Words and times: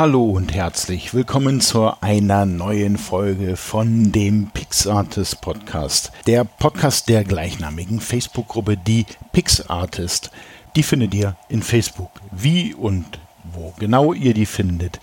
Hallo 0.00 0.24
und 0.24 0.54
herzlich 0.54 1.12
willkommen 1.12 1.60
zu 1.60 1.92
einer 2.00 2.46
neuen 2.46 2.96
Folge 2.96 3.54
von 3.54 4.12
dem 4.12 4.48
PixArtist 4.50 5.42
Podcast. 5.42 6.10
Der 6.26 6.44
Podcast 6.44 7.10
der 7.10 7.22
gleichnamigen 7.22 8.00
Facebook-Gruppe, 8.00 8.78
die 8.78 9.04
PixArtist. 9.32 10.30
Die 10.74 10.82
findet 10.84 11.12
ihr 11.12 11.36
in 11.50 11.62
Facebook. 11.62 12.12
Wie 12.30 12.72
und 12.72 13.18
wo 13.52 13.74
genau 13.78 14.14
ihr 14.14 14.32
die 14.32 14.46
findet, 14.46 15.00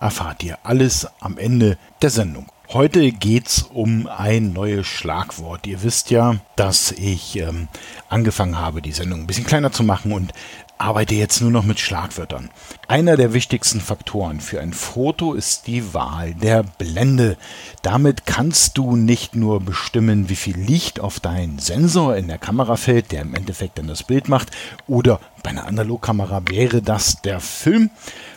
erfahrt 0.00 0.42
ihr 0.42 0.56
alles 0.62 1.06
am 1.20 1.36
Ende 1.36 1.76
der 2.00 2.08
Sendung. 2.08 2.46
Heute 2.72 3.12
geht's 3.12 3.60
um 3.74 4.06
ein 4.06 4.54
neues 4.54 4.86
Schlagwort. 4.86 5.66
Ihr 5.66 5.82
wisst 5.82 6.10
ja, 6.10 6.36
dass 6.56 6.92
ich 6.92 7.36
ähm, 7.36 7.68
angefangen 8.08 8.58
habe, 8.58 8.80
die 8.80 8.92
Sendung 8.92 9.20
ein 9.20 9.26
bisschen 9.26 9.44
kleiner 9.44 9.70
zu 9.70 9.82
machen 9.82 10.12
und 10.12 10.32
arbeite 10.80 11.14
jetzt 11.14 11.40
nur 11.40 11.50
noch 11.50 11.64
mit 11.64 11.78
Schlagwörtern. 11.78 12.50
Einer 12.88 13.16
der 13.16 13.34
wichtigsten 13.34 13.80
Faktoren 13.80 14.40
für 14.40 14.60
ein 14.60 14.72
Foto 14.72 15.34
ist 15.34 15.66
die 15.66 15.92
Wahl 15.92 16.34
der 16.34 16.62
Blende. 16.62 17.36
Damit 17.82 18.24
kannst 18.26 18.78
du 18.78 18.96
nicht 18.96 19.36
nur 19.36 19.60
bestimmen, 19.60 20.28
wie 20.28 20.36
viel 20.36 20.56
Licht 20.56 20.98
auf 20.98 21.20
deinen 21.20 21.58
Sensor 21.58 22.16
in 22.16 22.28
der 22.28 22.38
Kamera 22.38 22.76
fällt, 22.76 23.12
der 23.12 23.22
im 23.22 23.34
Endeffekt 23.34 23.78
dann 23.78 23.88
das 23.88 24.02
Bild 24.02 24.28
macht, 24.28 24.50
oder 24.86 25.20
bei 25.42 25.50
einer 25.50 25.66
Analogkamera 25.66 26.42
wäre 26.48 26.82
das 26.82 27.20
der 27.22 27.40
Film, 27.40 27.90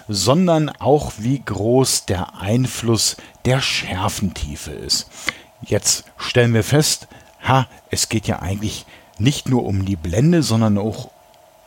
sondern 0.08 0.70
auch 0.70 1.14
wie 1.18 1.40
groß 1.40 2.06
der 2.06 2.40
Einfluss 2.40 3.18
der 3.46 3.62
Schärfentiefe 3.62 4.72
ist. 4.72 5.10
Jetzt 5.62 6.04
stellen 6.18 6.54
wir 6.54 6.64
fest, 6.64 7.08
ha, 7.42 7.68
es 7.90 8.10
geht 8.10 8.28
ja 8.28 8.40
eigentlich 8.40 8.86
nicht 9.18 9.48
nur 9.48 9.64
um 9.66 9.86
die 9.86 9.96
Blende, 9.96 10.44
sondern 10.44 10.78
auch 10.78 11.13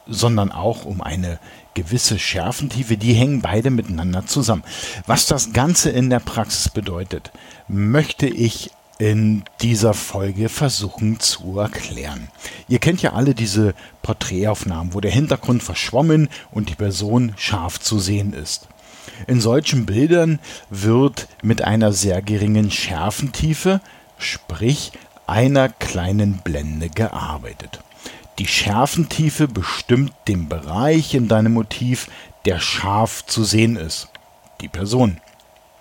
sondern 0.07 0.53
auch 0.53 0.85
um 0.85 1.01
eine 1.01 1.39
gewisse 1.75 2.19
Schärfentiefe, 2.19 2.97
die 2.97 3.13
hängen 3.13 3.43
beide 3.43 3.71
miteinander 3.71 4.27
zusammen. 4.27 4.65
Was 5.07 5.27
das 5.27 5.53
Ganze 5.53 5.91
in 5.91 6.11
der 6.11 6.21
Praxis 6.21 6.69
bedeutet, 6.69 7.33
möchte 7.69 8.27
ich 8.27 8.71
in 8.99 9.45
dieser 9.61 9.93
Folge 9.93 10.49
versuchen 10.49 11.21
zu 11.21 11.59
erklären. 11.59 12.29
Ihr 12.67 12.79
kennt 12.79 13.03
ja 13.03 13.13
alle 13.13 13.35
diese 13.35 13.75
Porträtaufnahmen, 14.03 14.95
wo 14.95 15.01
der 15.01 15.11
Hintergrund 15.11 15.63
verschwommen 15.63 16.29
und 16.51 16.71
die 16.71 16.75
Person 16.75 17.35
scharf 17.37 17.79
zu 17.79 17.99
sehen 17.99 18.33
ist. 18.33 18.69
In 19.27 19.41
solchen 19.41 19.87
Bildern 19.87 20.39
wird 20.71 21.29
mit 21.43 21.63
einer 21.63 21.93
sehr 21.93 22.23
geringen 22.23 22.71
Schärfentiefe, 22.71 23.81
sprich 24.19 24.93
einer 25.27 25.69
kleinen 25.69 26.39
Blende 26.39 26.89
gearbeitet. 26.89 27.81
Die 28.39 28.47
Schärfentiefe 28.47 29.49
bestimmt 29.49 30.13
den 30.29 30.49
Bereich 30.49 31.15
in 31.15 31.29
deinem 31.29 31.55
Motiv, 31.55 32.09
der 32.45 32.61
scharf 32.61 33.25
zu 33.25 33.45
sehen 33.45 33.77
ist. 33.77 34.09
Die 34.61 34.69
Person. 34.69 35.21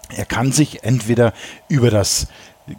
Er 0.09 0.25
kann 0.25 0.51
sich 0.51 0.83
entweder 0.83 1.33
über 1.67 1.89
das 1.89 2.27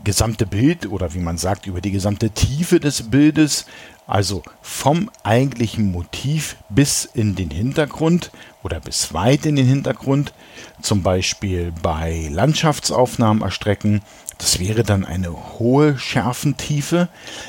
gesamte 0.04 0.46
Bild 0.46 0.86
oder 0.86 1.14
wie 1.14 1.18
man 1.18 1.38
sagt, 1.38 1.66
über 1.66 1.80
die 1.80 1.90
gesamte 1.90 2.30
Tiefe 2.30 2.80
des 2.80 3.10
Bildes, 3.10 3.66
also 4.06 4.42
vom 4.62 5.10
eigentlichen 5.24 5.90
Motiv 5.90 6.56
bis 6.68 7.04
in 7.04 7.34
den 7.34 7.50
Hintergrund 7.50 8.30
oder 8.62 8.80
bis 8.80 9.12
weit 9.12 9.46
in 9.46 9.56
den 9.56 9.66
Hintergrund, 9.66 10.32
zum 10.80 11.02
Beispiel 11.02 11.72
bei 11.82 12.28
Landschaftsaufnahmen 12.30 13.42
erstrecken, 13.42 14.02
das 14.38 14.58
wäre 14.58 14.82
dann 14.82 15.04
eine 15.04 15.58
hohe 15.58 15.98
Schärfentiefe. 15.98 17.08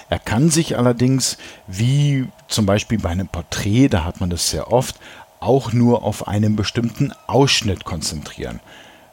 Er 0.10 0.20
kann 0.20 0.50
sich 0.50 0.78
allerdings, 0.78 1.38
wie 1.68 2.28
zum 2.48 2.66
Beispiel 2.66 2.98
bei 2.98 3.10
einem 3.10 3.28
Porträt, 3.28 3.90
da 3.90 4.04
hat 4.04 4.22
man 4.22 4.30
das 4.30 4.50
sehr 4.50 4.72
oft, 4.72 4.96
auch 5.40 5.74
nur 5.74 6.04
auf 6.04 6.28
einen 6.28 6.56
bestimmten 6.56 7.14
Ausschnitt 7.28 7.84
konzentrieren. 7.84 8.62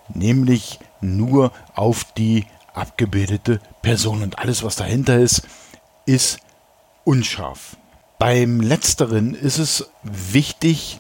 Nämlich 0.09 0.79
nur 1.01 1.53
auf 1.75 2.05
die 2.17 2.47
abgebildete 2.75 3.61
Person. 3.83 4.23
Und 4.23 4.39
alles, 4.39 4.63
was 4.63 4.77
dahinter 4.77 5.19
ist, 5.19 5.43
ist 6.07 6.39
unscharf. 7.05 7.77
Beim 8.19 8.61
letzteren 8.61 9.35
ist 9.35 9.59
es 9.59 9.91
wichtig, 10.03 10.99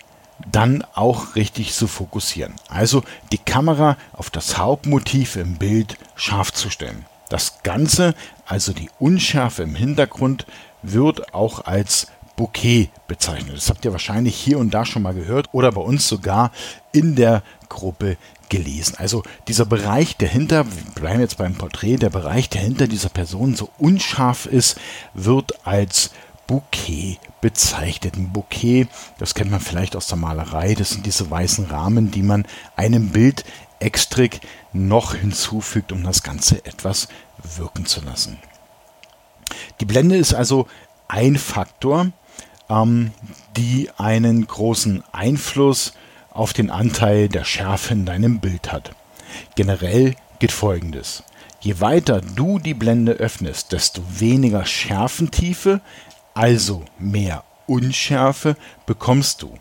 dann 0.51 0.85
auch 0.95 1.37
richtig 1.37 1.73
zu 1.75 1.87
fokussieren. 1.87 2.55
Also 2.69 3.03
die 3.33 3.39
Kamera 3.39 3.97
auf 4.13 4.31
das 4.31 4.59
Hauptmotiv 4.59 5.37
im 5.37 5.57
Bild 5.57 5.97
scharf 6.17 6.53
zu 6.53 6.71
stellen. 6.71 7.07
Das 7.31 7.63
Ganze, 7.63 8.15
also 8.47 8.73
die 8.73 8.91
Unschärfe 8.99 9.63
im 9.63 9.75
Hintergrund, 9.75 10.47
wird 10.83 11.33
auch 11.35 11.65
als 11.65 12.09
Bouquet 12.37 12.91
bezeichnet. 13.07 13.57
Das 13.57 13.71
habt 13.71 13.85
ihr 13.85 13.93
wahrscheinlich 13.93 14.35
hier 14.35 14.59
und 14.59 14.75
da 14.75 14.85
schon 14.85 15.03
mal 15.03 15.15
gehört 15.15 15.49
oder 15.53 15.71
bei 15.73 15.81
uns 15.81 16.09
sogar 16.09 16.51
in 16.93 17.15
der 17.15 17.43
Gruppe 17.69 18.17
gelesen. 18.49 18.97
Also 18.99 19.23
dieser 19.49 19.67
Bereich, 19.67 20.17
der 20.17 20.29
hinter, 20.29 20.67
wir 20.67 20.93
bleiben 20.95 21.21
jetzt 21.21 21.39
beim 21.39 21.55
Porträt, 21.55 21.97
der 21.97 22.11
Bereich, 22.11 22.49
der 22.49 22.61
hinter 22.61 22.87
dieser 22.87 23.09
Person 23.09 23.55
so 23.55 23.71
unscharf 23.79 24.47
ist, 24.47 24.79
wird 25.15 25.67
als 25.67 26.11
Bouquet 26.47 27.19
bezeichnet. 27.41 28.17
Ein 28.17 28.33
Bouquet, 28.33 28.89
das 29.19 29.35
kennt 29.35 29.51
man 29.51 29.61
vielleicht 29.61 29.97
aus 29.97 30.09
der 30.09 30.19
Malerei, 30.19 30.75
das 30.75 30.91
sind 30.91 31.07
diese 31.07 31.31
weißen 31.31 31.67
Rahmen, 31.67 32.11
die 32.11 32.23
man 32.23 32.47
einem 32.77 33.11
Bild 33.11 33.45
extra 33.81 34.25
noch 34.73 35.15
hinzufügt, 35.15 35.93
um 35.93 36.03
das 36.03 36.23
Ganze 36.23 36.65
etwas 36.65 37.09
wirken 37.57 37.87
zu 37.87 38.01
lassen. 38.01 38.39
Die 39.81 39.85
Blende 39.85 40.17
ist 40.17 40.35
also 40.35 40.67
ein 41.09 41.37
Faktor, 41.37 42.13
ähm, 42.69 43.13
die 43.57 43.91
einen 43.97 44.47
großen 44.47 45.03
Einfluss 45.13 45.95
auf 46.31 46.53
den 46.53 46.71
Anteil 46.71 47.29
der 47.29 47.45
Schärfe 47.45 47.95
in 47.95 48.07
deinem 48.07 48.41
Bild 48.41 48.73
hat. 48.73 48.93
Generell 49.55 50.17
gilt 50.39 50.53
folgendes. 50.53 51.23
Je 51.61 51.81
weiter 51.81 52.21
du 52.21 52.59
die 52.59 52.75
Blende 52.75 53.13
öffnest, 53.13 53.73
desto 53.73 54.03
weniger 54.19 54.67
Schärfentiefe, 54.67 55.81
also 56.35 56.85
mehr 56.99 57.45
Unschärfe 57.67 58.57
bekommst 58.85 59.43
du. 59.43 59.55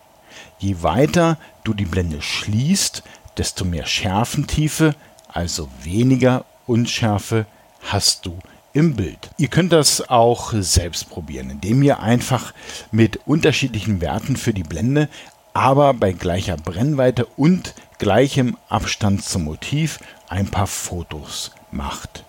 Je 0.60 0.82
weiter 0.82 1.38
du 1.64 1.74
die 1.74 1.86
Blende 1.86 2.22
schließt, 2.22 3.04
desto 3.38 3.64
mehr 3.64 3.86
Schärfentiefe, 3.86 4.96
also 5.28 5.70
weniger 5.82 6.46
Unschärfe 6.68 7.46
hast 7.82 8.26
du 8.26 8.38
im 8.74 8.96
Bild. 8.96 9.30
Ihr 9.38 9.48
könnt 9.48 9.72
das 9.72 10.10
auch 10.10 10.54
selbst 10.56 11.10
probieren, 11.10 11.50
indem 11.50 11.84
ihr 11.84 12.00
einfach 12.00 12.54
mit 12.92 13.20
unterschiedlichen 13.26 14.02
Werten 14.02 14.36
für 14.36 14.54
die 14.54 14.64
Blende, 14.64 15.10
aber 15.54 15.94
bei 15.94 16.12
gleicher 16.12 16.58
Brennweite 16.58 17.26
und 17.38 17.76
gleichem 18.00 18.58
Abstand 18.70 19.24
zum 19.24 19.44
Motiv 19.44 20.00
ein 20.28 20.48
paar 20.48 20.68
Fotos 20.68 21.52
macht. 21.72 22.24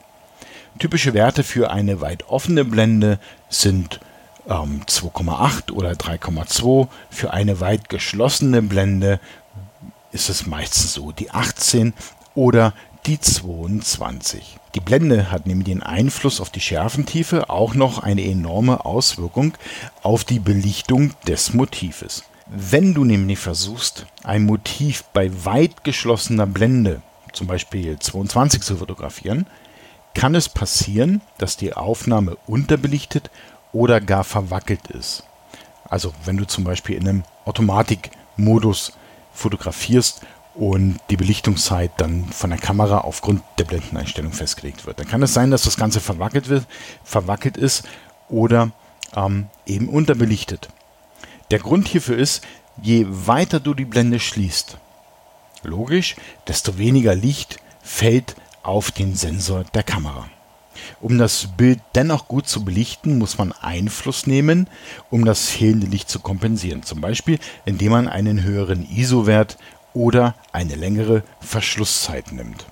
Typische 0.78 1.15
Werte 1.15 1.43
für 1.43 1.71
eine 1.71 2.00
weit 2.00 2.28
offene 2.28 2.65
Blende 2.65 3.19
sind 3.49 4.00
ähm, 4.49 4.82
2,8 4.87 5.72
oder 5.72 5.93
3,2. 5.93 6.88
Für 7.11 7.32
eine 7.32 7.61
weit 7.61 7.88
geschlossene 7.88 8.61
Blende 8.61 9.21
ist 10.12 10.28
es 10.28 10.47
meistens 10.47 10.93
so 10.94 11.12
die 11.12 11.31
18 11.31 11.94
oder 12.34 12.75
die 13.06 13.20
22. 13.20 14.56
Die 14.75 14.81
Blende 14.81 15.31
hat 15.31 15.47
neben 15.47 15.62
dem 15.62 15.82
Einfluss 15.82 16.41
auf 16.41 16.48
die 16.48 16.60
Schärfentiefe 16.60 17.50
auch 17.50 17.75
noch 17.75 17.98
eine 18.03 18.25
enorme 18.25 18.87
Auswirkung 18.87 19.53
auf 20.03 20.25
die 20.25 20.38
Belichtung 20.38 21.12
des 21.26 21.53
Motives. 21.53 22.25
Wenn 22.47 22.94
du 22.94 23.04
nämlich 23.04 23.38
versuchst, 23.38 24.06
ein 24.22 24.44
Motiv 24.44 25.04
bei 25.12 25.31
weit 25.44 25.84
geschlossener 25.84 26.47
Blende, 26.47 27.03
zum 27.32 27.47
Beispiel 27.47 27.98
22 27.98 28.62
zu 28.62 28.76
fotografieren, 28.76 29.47
kann 30.14 30.34
es 30.34 30.48
passieren, 30.48 31.20
dass 31.37 31.59
die 31.59 31.75
Aufnahme 31.75 32.37
unterbelichtet 32.47 33.31
oder 33.72 34.00
gar 34.00 34.25
verwackelt 34.25 34.87
ist. 34.88 35.25
Also 35.84 36.14
wenn 36.25 36.38
du 36.38 36.47
zum 36.47 36.64
Beispiel 36.64 36.97
in 36.97 37.09
einem 37.09 37.25
Automatikmodus 37.44 38.93
fotografierst 39.34 40.22
und 40.54 40.98
die 41.10 41.16
Belichtungszeit 41.16 41.91
dann 41.97 42.25
von 42.26 42.50
der 42.50 42.58
Kamera 42.58 42.99
aufgrund 42.99 43.43
der 43.58 43.64
Blendeneinstellung 43.64 44.32
festgelegt 44.32 44.87
wird. 44.87 45.00
Dann 45.00 45.08
kann 45.08 45.23
es 45.23 45.34
sein, 45.34 45.50
dass 45.50 45.62
das 45.62 45.76
Ganze 45.76 46.00
verwackelt 46.00 46.49
wird, 46.49 46.67
verwackelt 47.02 47.56
ist 47.56 47.84
oder 48.28 48.70
ähm, 49.17 49.49
eben 49.67 49.88
unterbelichtet. 49.88 50.69
Der 51.50 51.58
Grund 51.58 51.88
hierfür 51.88 52.17
ist, 52.17 52.44
je 52.81 53.06
weiter 53.08 53.61
du 53.61 53.75
die 53.75 53.84
Blende 53.84 54.20
schließt, 54.20 54.78
logisch, 55.62 56.17
desto 56.46 56.78
weniger 56.78 57.14
Licht 57.14 57.58
fällt 57.82 58.37
auf 58.62 58.90
den 58.90 59.14
Sensor 59.14 59.64
der 59.75 59.82
Kamera. 59.82 60.28
Um 61.00 61.19
das 61.19 61.49
Bild 61.56 61.81
dennoch 61.94 62.28
gut 62.28 62.49
zu 62.49 62.64
belichten, 62.64 63.19
muss 63.19 63.38
man 63.38 63.52
Einfluss 63.52 64.26
nehmen, 64.26 64.69
um 65.11 65.25
das 65.25 65.49
fehlende 65.49 65.87
Licht 65.87 66.08
zu 66.08 66.20
kompensieren. 66.20 66.82
Zum 66.82 67.00
Beispiel, 67.00 67.38
indem 67.64 67.93
man 67.93 68.08
einen 68.08 68.43
höheren 68.43 68.84
ISO-Wert 68.88 69.56
oder 69.94 70.35
eine 70.52 70.75
längere 70.75 71.23
Verschlusszeit 71.41 72.32
nimmt. 72.32 72.67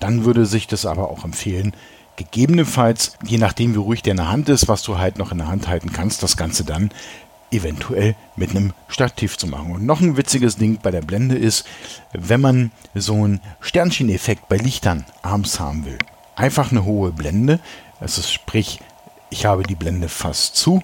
Dann 0.00 0.24
würde 0.24 0.46
sich 0.46 0.66
das 0.66 0.86
aber 0.86 1.10
auch 1.10 1.24
empfehlen, 1.24 1.72
gegebenenfalls, 2.16 3.16
je 3.24 3.38
nachdem 3.38 3.74
wie 3.74 3.78
ruhig 3.78 4.02
der 4.02 4.12
in 4.12 4.16
der 4.18 4.30
Hand 4.30 4.48
ist, 4.48 4.68
was 4.68 4.82
du 4.82 4.98
halt 4.98 5.18
noch 5.18 5.32
in 5.32 5.38
der 5.38 5.48
Hand 5.48 5.68
halten 5.68 5.92
kannst, 5.92 6.22
das 6.22 6.36
Ganze 6.36 6.64
dann 6.64 6.90
eventuell 7.50 8.14
mit 8.36 8.50
einem 8.50 8.72
Stativ 8.88 9.38
zu 9.38 9.46
machen. 9.46 9.72
Und 9.72 9.86
noch 9.86 10.00
ein 10.00 10.16
witziges 10.16 10.56
Ding 10.56 10.78
bei 10.82 10.90
der 10.90 11.00
Blende 11.00 11.36
ist, 11.36 11.64
wenn 12.12 12.40
man 12.40 12.70
so 12.94 13.14
einen 13.14 13.40
Sterncheneffekt 13.60 14.48
bei 14.48 14.56
Lichtern 14.56 15.04
abends 15.22 15.58
haben 15.58 15.84
will. 15.84 15.98
Einfach 16.36 16.70
eine 16.70 16.84
hohe 16.84 17.12
Blende, 17.12 17.60
also 18.00 18.22
sprich, 18.22 18.80
ich 19.30 19.46
habe 19.46 19.62
die 19.62 19.74
Blende 19.74 20.08
fast 20.08 20.56
zu 20.56 20.82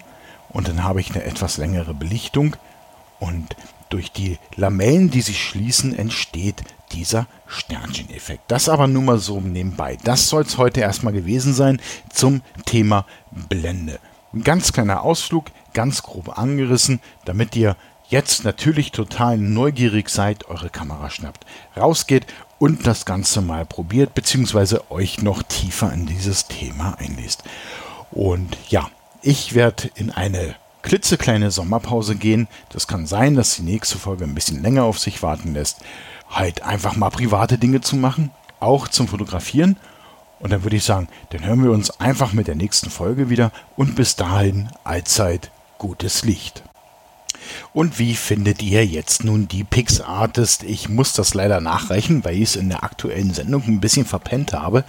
und 0.51 0.69
dann 0.69 0.85
habe 0.85 1.01
ich 1.01 1.11
eine 1.11 1.25
etwas 1.25 1.59
längere 1.59 1.95
Belichtung 1.95 2.57
und 3.21 3.57
durch 3.95 4.11
die 4.11 4.39
Lamellen, 4.57 5.13
die 5.13 5.21
sich 5.21 5.41
schließen, 5.41 5.97
entsteht 5.97 6.65
dieser 6.91 7.29
Sterncheneffekt. 7.47 8.43
Das 8.49 8.69
aber 8.69 8.89
nur 8.89 9.03
mal 9.03 9.19
so 9.19 9.41
nebenbei. 9.41 9.99
Das 10.03 10.29
soll 10.29 10.43
es 10.43 10.59
heute 10.59 10.81
erstmal 10.81 11.13
gewesen 11.13 11.55
sein 11.55 11.81
zum 12.13 12.43
Thema 12.65 13.07
Blende. 13.31 14.01
Ein 14.33 14.43
ganz 14.43 14.73
kleiner 14.73 15.03
Ausflug, 15.03 15.53
ganz 15.75 16.03
grob 16.03 16.37
angerissen, 16.37 16.99
damit 17.25 17.55
ihr 17.55 17.77
jetzt 18.09 18.43
natürlich 18.43 18.91
total 18.91 19.39
neugierig 19.39 20.09
seid, 20.09 20.49
eure 20.49 20.71
Kamera 20.71 21.09
schnappt, 21.09 21.47
rausgeht 21.77 22.27
und 22.59 22.89
das 22.89 23.05
Ganze 23.05 23.43
mal 23.43 23.65
probiert, 23.65 24.13
beziehungsweise 24.15 24.91
euch 24.91 25.23
noch 25.23 25.45
tiefer 25.45 25.93
in 25.93 26.07
dieses 26.07 26.49
Thema 26.49 26.97
einliest. 26.99 27.45
Und 28.11 28.57
ja, 28.69 28.91
ich 29.23 29.55
werde 29.55 29.89
in 29.95 30.11
eine 30.11 30.57
klitzekleine 30.85 31.51
Sommerpause 31.51 32.15
gehen. 32.15 32.47
Das 32.69 32.87
kann 32.87 33.07
sein, 33.07 33.35
dass 33.35 33.57
die 33.57 33.63
nächste 33.63 33.99
Folge 33.99 34.25
ein 34.25 34.35
bisschen 34.35 34.63
länger 34.63 34.85
auf 34.85 34.99
sich 34.99 35.23
warten 35.23 35.55
lässt. 35.55 35.81
Halt 36.31 36.63
einfach 36.63 36.95
mal 36.95 37.11
private 37.11 37.59
Dinge 37.59 37.81
zu 37.81 37.97
machen, 37.97 38.31
auch 38.61 38.87
zum 38.87 39.09
Fotografieren. 39.09 39.77
Und 40.41 40.53
dann 40.53 40.63
würde 40.63 40.77
ich 40.77 40.85
sagen, 40.85 41.09
dann 41.31 41.45
hören 41.45 41.65
wir 41.65 41.71
uns 41.71 42.01
einfach 42.01 42.33
mit 42.33 42.49
der 42.49 42.55
nächsten 42.55 42.91
Folge 42.91 43.31
wieder 43.31 43.51
und 43.77 43.97
bis 43.97 44.15
dahin 44.15 44.69
allzeit 44.85 45.51
gutes 45.79 46.25
Licht. 46.25 46.63
Und 47.73 47.99
wie 47.99 48.15
findet 48.15 48.63
ihr 48.63 48.85
jetzt 48.85 49.25
nun 49.25 49.49
die 49.49 49.65
PixArtist? 49.65 50.63
Ich 50.65 50.89
muss 50.89 51.13
das 51.13 51.35
leider 51.35 51.61
nachreichen, 51.61 52.25
weil 52.25 52.37
ich 52.37 52.51
es 52.51 52.57
in 52.57 52.69
der 52.69 52.85
aktuellen 52.85 53.33
Sendung 53.35 53.65
ein 53.67 53.81
bisschen 53.81 54.07
verpennt 54.07 54.53
habe, 54.53 54.85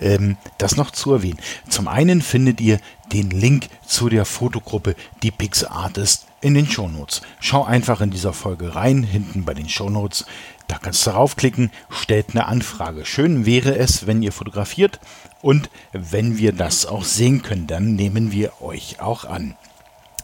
ähm, 0.00 0.36
das 0.58 0.76
noch 0.76 0.90
zu 0.90 1.12
erwähnen. 1.12 1.38
Zum 1.68 1.88
einen 1.88 2.22
findet 2.22 2.60
ihr 2.60 2.78
den 3.12 3.30
Link 3.30 3.68
zu 3.86 4.08
der 4.08 4.24
Fotogruppe 4.24 4.94
Die 5.22 5.30
PixArtist 5.30 6.26
in 6.40 6.54
den 6.54 6.66
Shownotes. 6.66 7.22
Schau 7.40 7.64
einfach 7.64 8.00
in 8.00 8.10
dieser 8.10 8.32
Folge 8.32 8.74
rein, 8.74 9.02
hinten 9.02 9.44
bei 9.44 9.54
den 9.54 9.68
Shownotes. 9.68 10.24
Da 10.68 10.78
kannst 10.78 11.06
du 11.06 11.10
draufklicken, 11.10 11.70
stellt 11.90 12.30
eine 12.30 12.46
Anfrage. 12.46 13.04
Schön 13.04 13.44
wäre 13.44 13.76
es, 13.76 14.06
wenn 14.06 14.22
ihr 14.22 14.32
fotografiert 14.32 15.00
und 15.42 15.68
wenn 15.92 16.38
wir 16.38 16.52
das 16.52 16.86
auch 16.86 17.04
sehen 17.04 17.42
können, 17.42 17.66
dann 17.66 17.94
nehmen 17.94 18.32
wir 18.32 18.62
euch 18.62 19.00
auch 19.00 19.24
an. 19.24 19.56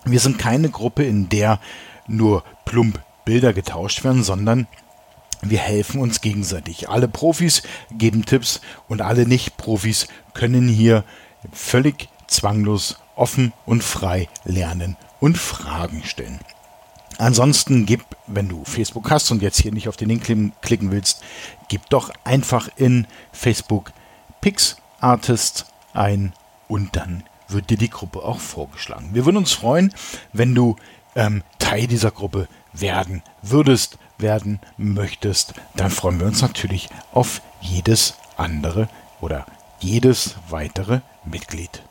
Wir 0.07 0.21
sind 0.21 0.39
keine 0.39 0.71
Gruppe, 0.71 1.05
in 1.05 1.29
der 1.29 1.59
nur 2.07 2.45
plump 2.65 3.01
Bilder 3.25 3.53
getauscht 3.53 4.05
werden, 4.05 4.23
sondern 4.23 4.69
wir 5.43 5.59
helfen 5.59 6.01
uns 6.01 6.21
gegenseitig. 6.21 6.89
Alle 6.89 7.09
Profis 7.09 7.65
geben 7.91 8.25
Tipps 8.25 8.61
und 8.89 9.03
alle 9.03 9.27
Nicht-Profis 9.27 10.07
können 10.33 10.69
hier 10.69 11.05
völlig 11.53 12.09
zwanglos, 12.29 12.99
offen 13.17 13.53
und 13.67 13.83
frei 13.83 14.29
lernen 14.45 14.97
und 15.21 15.37
Fragen 15.39 16.05
stellen. 16.05 16.39
Ansonsten 17.19 17.85
gib, 17.85 18.05
wenn 18.29 18.49
du 18.49 18.65
Facebook 18.65 19.11
hast 19.11 19.31
und 19.33 19.43
jetzt 19.43 19.61
hier 19.61 19.73
nicht 19.73 19.89
auf 19.89 19.97
den 19.97 20.09
Link 20.09 20.23
klicken 20.61 20.93
willst, 20.93 21.23
gib 21.69 21.89
doch 21.91 22.11
einfach 22.23 22.69
in 22.77 23.09
Facebook 23.33 23.93
PixArtist 24.41 25.67
ein 25.95 26.33
und 26.69 26.95
dann 26.95 27.25
wird 27.49 27.71
dir 27.71 27.79
die 27.79 27.91
Gruppe 27.91 28.23
auch 28.23 28.41
vorgeschlagen. 28.41 29.11
Wir 29.13 29.25
würden 29.25 29.37
uns 29.37 29.53
freuen, 29.53 29.93
wenn 30.33 30.55
du 30.55 30.77
ähm, 31.15 31.43
Teil 31.59 31.87
dieser 31.87 32.11
Gruppe 32.11 32.49
werden 32.73 33.23
würdest, 33.43 33.99
werden 34.19 34.61
möchtest. 34.77 35.55
Dann 35.75 35.91
freuen 35.91 36.21
wir 36.21 36.27
uns 36.27 36.43
natürlich 36.43 36.89
auf 37.13 37.43
jedes 37.61 38.15
andere 38.37 38.89
oder 39.21 39.47
jedes 39.81 40.37
weitere 40.49 41.01
Mitglied. 41.25 41.83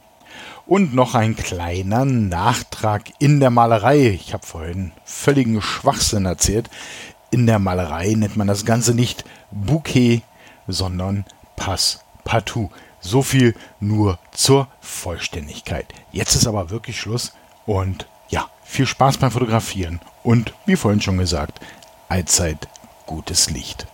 Und 0.65 0.95
noch 0.95 1.13
ein 1.13 1.35
kleiner 1.35 2.05
Nachtrag 2.05 3.11
in 3.19 3.39
der 3.39 3.51
Malerei. 3.51 4.09
Ich 4.09 4.33
habe 4.33 4.45
vorhin 4.45 4.91
völligen 5.03 5.61
Schwachsinn 5.61 6.25
erzählt. 6.25 6.71
In 7.29 7.45
der 7.45 7.59
Malerei 7.59 8.13
nennt 8.15 8.35
man 8.35 8.47
das 8.47 8.65
Ganze 8.65 8.95
nicht 8.95 9.25
Bouquet, 9.51 10.21
sondern 10.67 11.25
Passepartout. 12.25 12.69
So 12.99 13.21
viel 13.21 13.55
nur 13.79 14.19
zur 14.31 14.67
Vollständigkeit. 14.81 15.93
Jetzt 16.11 16.35
ist 16.35 16.47
aber 16.47 16.71
wirklich 16.71 16.99
Schluss 16.99 17.33
und 17.65 18.07
ja, 18.29 18.49
viel 18.63 18.87
Spaß 18.87 19.17
beim 19.17 19.31
Fotografieren 19.31 20.01
und 20.23 20.53
wie 20.65 20.75
vorhin 20.75 21.01
schon 21.01 21.19
gesagt, 21.19 21.59
allzeit 22.09 22.67
gutes 23.05 23.51
Licht. 23.51 23.85